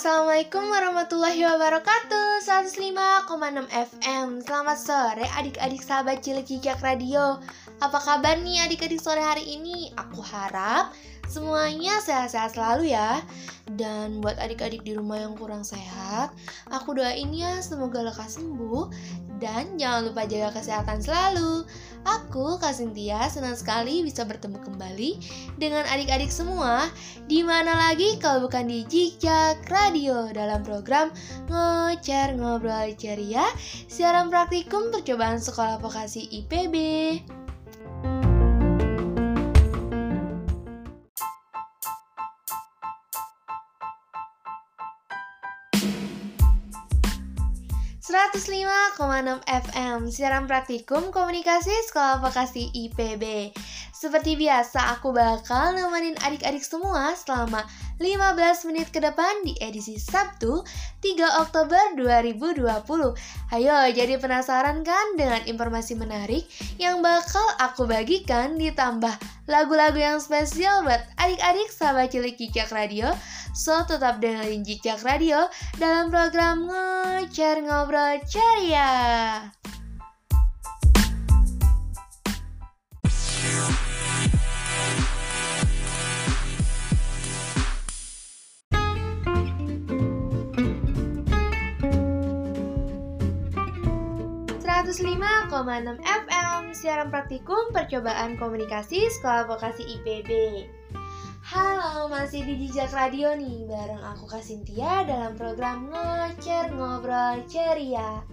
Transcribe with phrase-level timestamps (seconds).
[0.00, 2.40] Assalamualaikum warahmatullahi wabarakatuh.
[2.48, 6.48] 105,6 FM Selamat sore adik-adik sahabat cilik
[6.80, 7.36] radio.
[7.84, 9.92] Apa kabar nih adik-adik sore hari ini?
[10.00, 10.96] Aku harap
[11.30, 13.22] semuanya sehat-sehat selalu ya
[13.70, 16.34] Dan buat adik-adik di rumah yang kurang sehat
[16.74, 18.90] Aku doain ya semoga lekas sembuh
[19.40, 21.64] dan jangan lupa jaga kesehatan selalu.
[22.04, 25.10] Aku, Kak Cynthia, senang sekali bisa bertemu kembali
[25.56, 26.92] dengan adik-adik semua.
[27.24, 31.08] Di mana lagi kalau bukan di Jijak Radio dalam program
[31.48, 33.48] Ngocer Ngobrol Ceria,
[33.88, 36.76] siaran praktikum percobaan sekolah vokasi IPB.
[48.30, 53.50] 105,6 FM Siaran Praktikum Komunikasi Sekolah Vokasi IPB
[54.00, 57.68] Seperti biasa aku bakal nemenin adik-adik semua selama
[58.00, 60.64] 15 menit ke depan di edisi Sabtu
[61.04, 62.64] 3 Oktober 2020
[63.52, 66.48] Ayo jadi penasaran kan dengan informasi menarik
[66.80, 69.12] yang bakal aku bagikan ditambah
[69.44, 73.12] lagu-lagu yang spesial buat adik-adik sahabat cilik Cicak Radio
[73.52, 78.88] So tetap dengerin Jejak Radio dalam program Ngocer Ngobrol Ceria.
[94.80, 100.64] Enam FM Siaran Praktikum Percobaan Komunikasi Sekolah Vokasi IPB
[101.44, 108.24] Halo, masih di Jejak Radio nih Bareng aku Kak Cynthia dalam program Ngocer Ngobrol Ceria.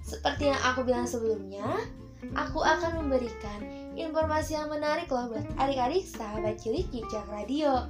[0.00, 1.68] Seperti yang aku bilang sebelumnya
[2.40, 3.60] Aku akan memberikan
[3.92, 7.84] informasi yang menarik loh buat adik-adik sahabat cilik Jejak Radio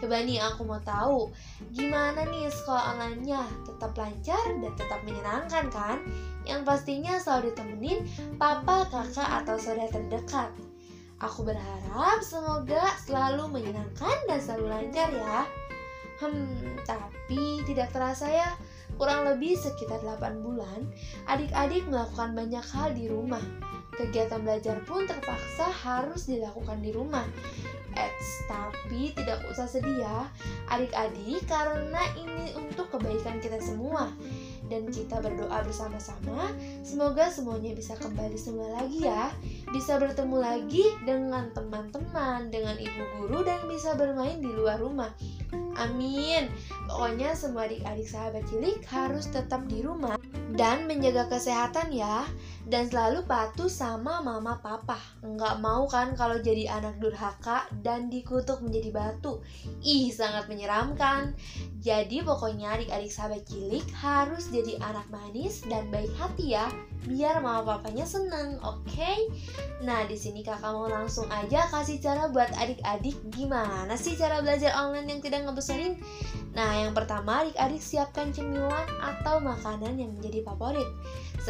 [0.00, 1.28] Coba nih aku mau tahu
[1.76, 6.00] Gimana nih sekolah online-nya Tetap lancar dan tetap menyenangkan kan?
[6.48, 8.00] Yang pastinya selalu ditemenin
[8.40, 10.50] papa, kakak, atau saudara terdekat
[11.20, 15.44] Aku berharap semoga selalu menyenangkan dan selalu lancar ya.
[16.16, 18.56] Hmm, tapi tidak terasa ya,
[18.96, 20.88] kurang lebih sekitar 8 bulan,
[21.28, 23.44] adik-adik melakukan banyak hal di rumah.
[24.00, 27.28] Kegiatan belajar pun terpaksa harus dilakukan di rumah.
[27.94, 30.28] Eits, tapi tidak usah sedih ya,
[30.70, 34.10] adik-adik, karena ini untuk kebaikan kita semua.
[34.70, 36.54] Dan kita berdoa bersama-sama.
[36.86, 39.34] Semoga semuanya bisa kembali semula lagi ya.
[39.74, 45.10] Bisa bertemu lagi dengan teman-teman dengan ibu guru dan bisa bermain di luar rumah
[45.80, 46.52] amin.
[46.84, 50.20] Pokoknya semua adik-adik sahabat cilik harus tetap di rumah
[50.52, 52.28] dan menjaga kesehatan ya.
[52.70, 55.00] Dan selalu patuh sama mama papa.
[55.24, 59.42] Nggak mau kan kalau jadi anak durhaka dan dikutuk menjadi batu.
[59.82, 61.34] Ih sangat menyeramkan.
[61.80, 66.68] Jadi pokoknya adik-adik sahabat cilik harus jadi anak manis dan baik hati ya
[67.08, 69.28] biar mama papanya seneng oke okay?
[69.80, 74.76] nah di sini kakak mau langsung aja kasih cara buat adik-adik gimana sih cara belajar
[74.76, 75.96] online yang tidak ngebesarin
[76.50, 80.88] Nah, yang pertama adik-adik siapkan cemilan atau makanan yang menjadi favorit.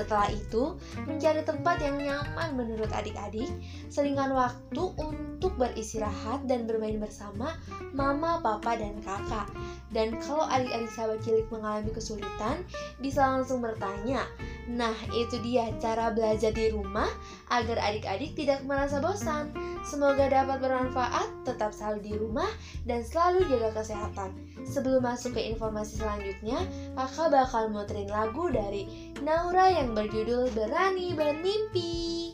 [0.01, 3.53] Setelah itu, mencari tempat yang nyaman menurut adik-adik,
[3.93, 7.53] selingan waktu untuk beristirahat dan bermain bersama
[7.93, 9.45] mama, papa, dan kakak.
[9.93, 12.65] Dan kalau adik-adik sahabat cilik mengalami kesulitan,
[13.05, 14.25] bisa langsung bertanya.
[14.71, 17.11] Nah, itu dia cara belajar di rumah
[17.53, 19.53] agar adik-adik tidak merasa bosan.
[19.83, 22.49] Semoga dapat bermanfaat, tetap selalu di rumah,
[22.87, 24.31] dan selalu jaga kesehatan.
[24.63, 26.63] Sebelum masuk ke informasi selanjutnya,
[26.95, 32.30] kakak bakal muterin lagu dari Naura yang berjudul Berani Bermimpi.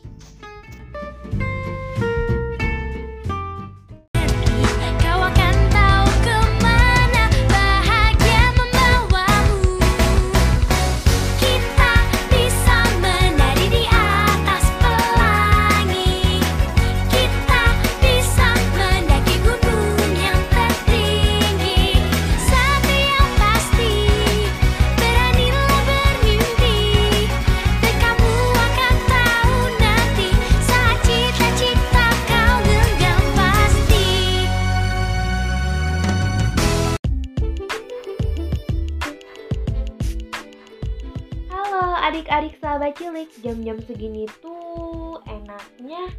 [42.67, 46.11] Sahabat cilik, jam-jam segini tuh enaknya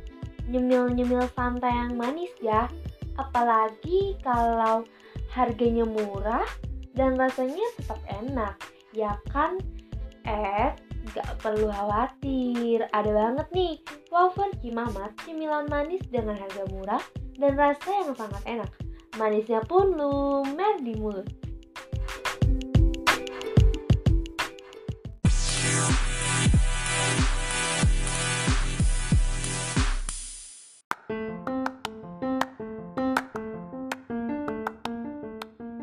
[0.49, 2.65] nyemil-nyemil santai yang manis ya.
[3.21, 4.81] Apalagi kalau
[5.29, 6.49] harganya murah
[6.97, 8.57] dan rasanya tetap enak,
[8.97, 9.61] ya kan?
[10.25, 10.73] Eh,
[11.13, 13.75] gak perlu khawatir, ada banget nih
[14.09, 17.05] wafer Cimamat cemilan manis dengan harga murah
[17.37, 18.73] dan rasa yang sangat enak.
[19.21, 21.29] Manisnya pun lumer di mulut.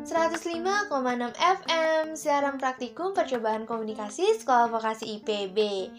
[0.06, 0.86] 105,6
[1.34, 5.90] FM Siaran praktikum percobaan komunikasi Sekolah Vokasi IPB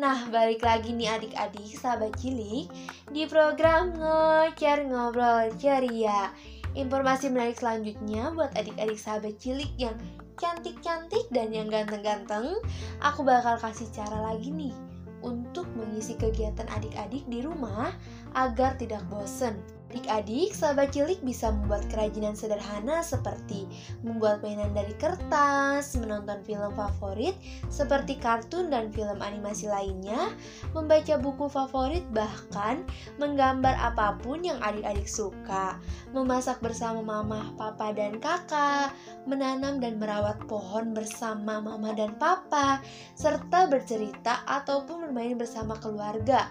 [0.00, 2.72] Nah, balik lagi nih adik-adik sahabat cilik
[3.12, 6.32] Di program Ngocer Ngobrol Ceria
[6.72, 10.00] Informasi menarik selanjutnya buat adik-adik sahabat cilik yang
[10.40, 12.56] cantik-cantik dan yang ganteng-ganteng
[13.04, 14.72] Aku bakal kasih cara lagi nih
[15.20, 17.92] untuk mengisi kegiatan adik-adik di rumah
[18.32, 19.79] agar tidak bosen.
[19.90, 23.66] Adik-adik, sahabat cilik bisa membuat kerajinan sederhana seperti
[24.06, 27.34] membuat mainan dari kertas, menonton film favorit
[27.66, 30.30] seperti kartun dan film animasi lainnya,
[30.78, 32.86] membaca buku favorit, bahkan
[33.18, 35.74] menggambar apa pun yang adik-adik suka,
[36.14, 38.94] memasak bersama mama, papa, dan kakak,
[39.26, 42.78] menanam dan merawat pohon bersama mama dan papa,
[43.18, 46.46] serta bercerita ataupun bermain bersama keluarga.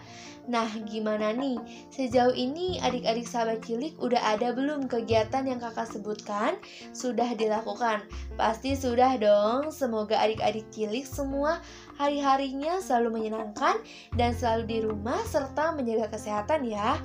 [0.49, 1.61] Nah, gimana nih?
[1.93, 6.57] Sejauh ini adik-adik sahabat cilik udah ada belum kegiatan yang kakak sebutkan?
[6.97, 8.01] Sudah dilakukan?
[8.33, 9.69] Pasti sudah dong.
[9.69, 11.61] Semoga adik-adik cilik semua
[12.01, 13.77] hari-harinya selalu menyenangkan
[14.17, 16.97] dan selalu di rumah serta menjaga kesehatan ya.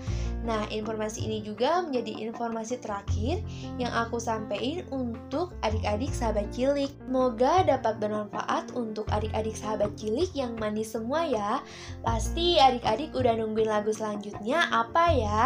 [0.45, 3.41] Nah, informasi ini juga menjadi informasi terakhir
[3.81, 6.93] yang aku sampaikan untuk adik-adik sahabat cilik.
[7.09, 11.65] Semoga dapat bermanfaat untuk adik-adik sahabat cilik yang mandi semua ya.
[12.05, 15.43] Pasti adik-adik udah nungguin lagu selanjutnya apa ya?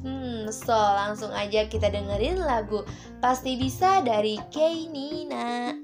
[0.00, 2.82] Hmm, so langsung aja kita dengerin lagu
[3.20, 5.76] Pasti Bisa dari Kay Nina.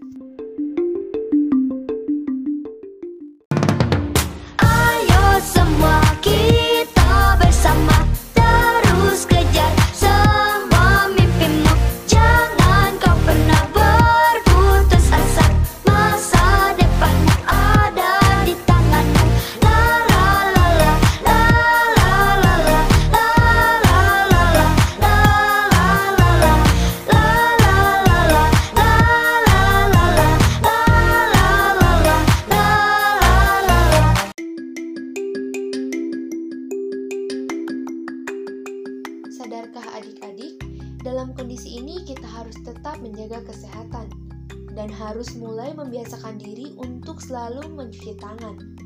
[44.85, 48.77] Dan harus mulai membiasakan diri untuk selalu mencuci tangan.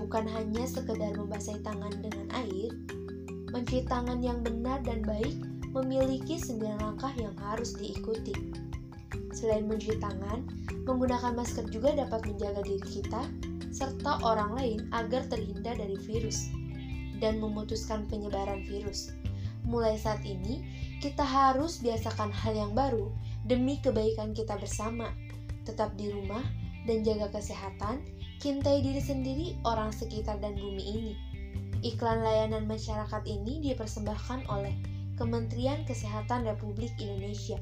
[0.00, 2.72] Bukan hanya sekedar membasahi tangan dengan air,
[3.52, 5.36] mencuci tangan yang benar dan baik
[5.76, 8.32] memiliki sembilan langkah yang harus diikuti.
[9.36, 10.48] Selain mencuci tangan,
[10.88, 13.28] menggunakan masker juga dapat menjaga diri kita
[13.68, 16.48] serta orang lain agar terhindar dari virus
[17.20, 19.12] dan memutuskan penyebaran virus.
[19.68, 20.64] Mulai saat ini,
[21.04, 23.12] kita harus biasakan hal yang baru
[23.44, 25.12] demi kebaikan kita bersama.
[25.64, 26.44] Tetap di rumah
[26.84, 28.04] dan jaga kesehatan,
[28.38, 31.14] cintai diri sendiri, orang sekitar, dan bumi ini.
[31.84, 34.72] Iklan layanan masyarakat ini dipersembahkan oleh
[35.20, 37.60] Kementerian Kesehatan Republik Indonesia.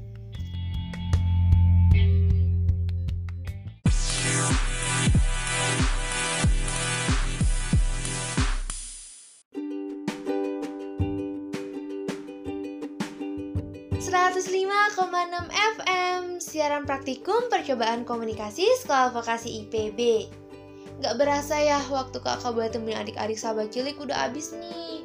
[16.53, 20.29] Siaran praktikum percobaan komunikasi Sekolah Vokasi IPB
[21.01, 25.01] Gak berasa ya waktu kakak buat temenin adik-adik sahabat cilik udah habis nih.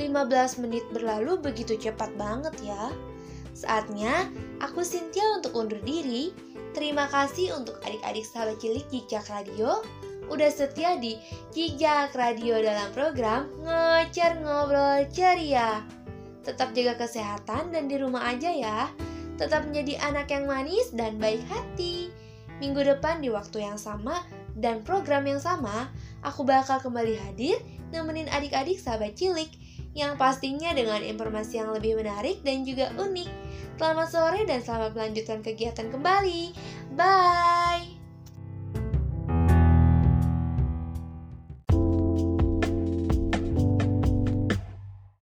[0.00, 2.88] 15 menit berlalu begitu cepat banget ya.
[3.52, 4.32] Saatnya
[4.64, 6.32] aku Cynthia untuk undur diri.
[6.72, 9.84] Terima kasih untuk adik-adik sahabat cilik Jijak Radio.
[10.32, 11.20] Udah setia di
[11.52, 15.84] Jijak Radio dalam program Ngocer Ngobrol Ceria.
[16.48, 18.88] Tetap jaga kesehatan dan di rumah aja ya
[19.38, 22.10] Tetap menjadi anak yang manis dan baik hati
[22.58, 24.26] Minggu depan di waktu yang sama
[24.58, 25.88] dan program yang sama
[26.26, 27.62] Aku bakal kembali hadir
[27.94, 29.48] nemenin adik-adik sahabat cilik
[29.96, 33.30] yang pastinya dengan informasi yang lebih menarik dan juga unik.
[33.80, 36.52] Selamat sore dan selamat melanjutkan kegiatan kembali.
[36.94, 37.87] Bye!